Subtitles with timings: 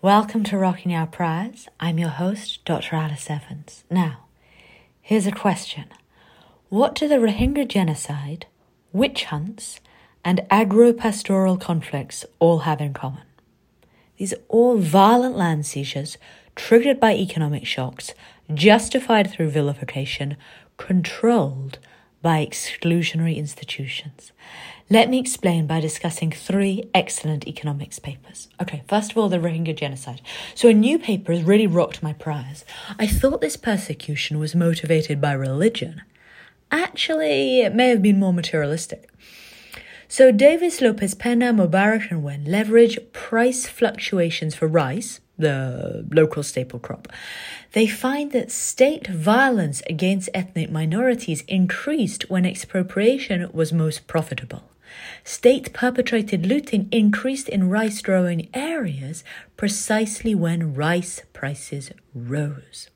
[0.00, 1.66] Welcome to Rocking Our Priors.
[1.80, 2.94] I'm your host, Dr.
[2.94, 3.82] Alice Evans.
[3.90, 4.26] Now,
[5.00, 5.86] here's a question
[6.68, 8.46] What do the Rohingya genocide,
[8.92, 9.80] witch hunts,
[10.24, 13.24] and agro pastoral conflicts all have in common?
[14.18, 16.16] These are all violent land seizures
[16.54, 18.14] triggered by economic shocks,
[18.54, 20.36] justified through vilification,
[20.76, 21.80] controlled
[22.22, 24.30] by exclusionary institutions.
[24.90, 28.48] Let me explain by discussing three excellent economics papers.
[28.58, 30.22] Okay, first of all, the Rohingya genocide.
[30.54, 32.64] So, a new paper has really rocked my priors.
[32.98, 36.00] I thought this persecution was motivated by religion.
[36.70, 39.10] Actually, it may have been more materialistic.
[40.08, 46.78] So, Davis Lopez Pena, Mubarak, and Wen leverage price fluctuations for rice, the local staple
[46.78, 47.08] crop,
[47.72, 54.62] they find that state violence against ethnic minorities increased when expropriation was most profitable.
[55.24, 59.24] State perpetrated looting increased in rice growing areas
[59.56, 62.88] precisely when rice prices rose.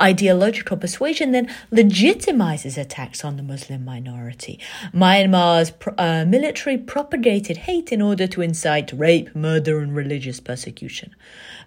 [0.00, 4.60] Ideological persuasion then legitimizes attacks on the Muslim minority.
[4.94, 11.14] Myanmar's uh, military propagated hate in order to incite rape, murder, and religious persecution.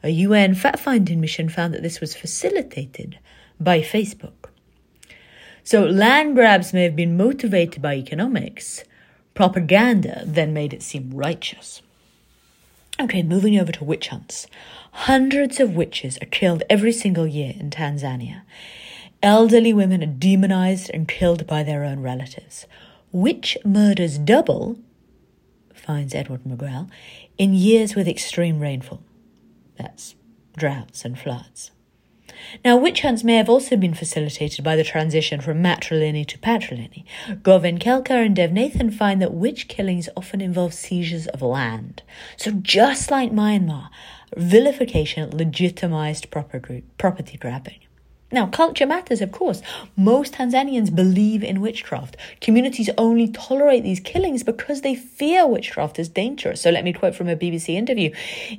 [0.02, 3.19] A UN fact finding mission found that this was facilitated
[3.59, 4.50] by Facebook.
[5.63, 8.85] So, land grabs may have been motivated by economics.
[9.39, 11.81] Propaganda then made it seem righteous.
[12.99, 14.47] Okay, moving over to witch hunts.
[14.91, 18.41] Hundreds of witches are killed every single year in Tanzania.
[19.23, 22.65] Elderly women are demonized and killed by their own relatives.
[23.13, 24.77] Witch murders double,
[25.73, 26.89] finds Edward Miguel,
[27.37, 29.01] in years with extreme rainfall.
[29.77, 30.15] That's
[30.57, 31.71] droughts and floods.
[32.63, 37.05] Now, witch hunts may have also been facilitated by the transition from matrilineal to patrilineal.
[37.44, 42.03] Govind Kelkar and Dev Nathan find that witch killings often involve seizures of land.
[42.38, 43.89] So, just like Myanmar,
[44.35, 47.80] vilification legitimized property grabbing.
[48.31, 49.61] Now, culture matters, of course.
[49.95, 52.16] Most Tanzanians believe in witchcraft.
[52.41, 56.62] Communities only tolerate these killings because they fear witchcraft is dangerous.
[56.62, 58.13] So let me quote from a BBC interview.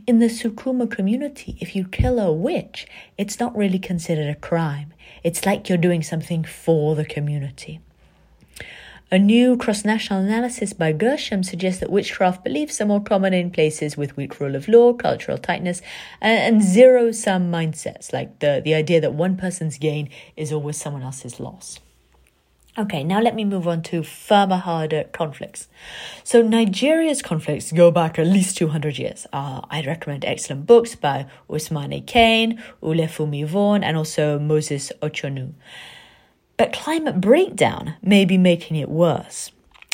[0.09, 2.87] In the Sukuma community, if you kill a witch,
[3.17, 4.93] it's not really considered a crime.
[5.23, 7.81] It's like you're doing something for the community.
[9.13, 13.51] A new cross national analysis by Gershman suggests that witchcraft beliefs are more common in
[13.51, 15.83] places with weak rule of law, cultural tightness,
[16.21, 20.77] and, and zero sum mindsets, like the, the idea that one person's gain is always
[20.77, 21.81] someone else's loss.
[22.79, 25.67] Okay, now let me move on to farmer-herder conflicts.
[26.23, 29.27] So, Nigeria's conflicts go back at least 200 years.
[29.33, 35.55] Uh, I'd recommend excellent books by Ousmane Kane, Olufemi Vaughan, and also Moses Ochonu.
[36.61, 39.51] But climate breakdown may be making it worse.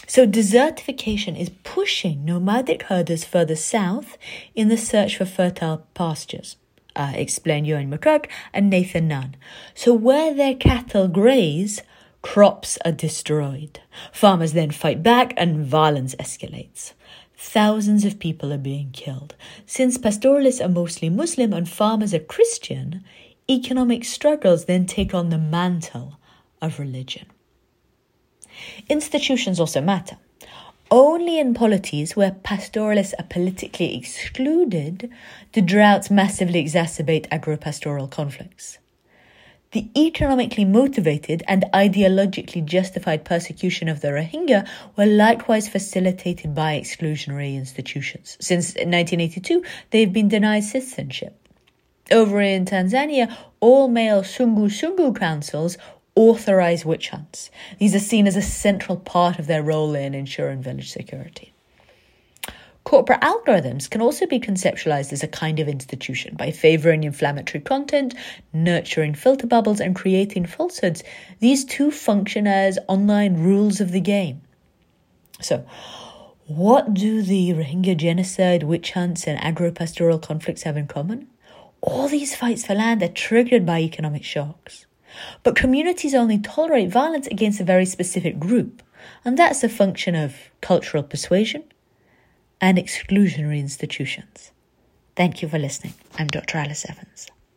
[0.08, 4.18] So, desertification is pushing nomadic herders further south
[4.56, 6.56] in the search for fertile pastures.
[6.96, 9.36] Uh, explain Eoin McGuirk and Nathan Nunn.
[9.76, 11.82] So, where their cattle graze,
[12.20, 13.78] crops are destroyed.
[14.10, 16.94] Farmers then fight back and violence escalates.
[17.36, 19.36] Thousands of people are being killed.
[19.66, 23.04] Since pastoralists are mostly Muslim and farmers are Christian,
[23.48, 26.18] economic struggles then take on the mantle
[26.60, 27.26] of religion.
[28.88, 30.16] Institutions also matter.
[30.90, 35.10] Only in polities where pastoralists are politically excluded
[35.52, 38.78] do droughts massively exacerbate agropastoral conflicts.
[39.72, 47.56] The economically motivated and ideologically justified persecution of the Rohingya were likewise facilitated by exclusionary
[47.56, 48.36] institutions.
[48.40, 51.36] Since 1982, they've been denied citizenship.
[52.12, 55.76] Over in Tanzania, all male Sungu Sungu councils
[56.16, 57.50] authorize witch hunts.
[57.78, 61.52] These are seen as a central part of their role in ensuring village security.
[62.84, 68.14] Corporate algorithms can also be conceptualized as a kind of institution by favoring inflammatory content,
[68.52, 71.02] nurturing filter bubbles, and creating falsehoods.
[71.40, 74.40] These two function as online rules of the game.
[75.40, 75.66] So,
[76.46, 81.26] what do the Rohingya genocide, witch hunts, and agro-pastoral conflicts have in common?
[81.80, 84.86] All these fights for land are triggered by economic shocks.
[85.42, 88.82] But communities only tolerate violence against a very specific group,
[89.24, 91.64] and that's a function of cultural persuasion
[92.60, 94.50] and exclusionary institutions.
[95.14, 95.94] Thank you for listening.
[96.18, 96.58] I'm Dr.
[96.58, 97.28] Alice Evans.